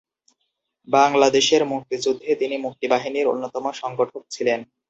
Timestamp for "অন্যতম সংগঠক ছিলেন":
3.29-4.59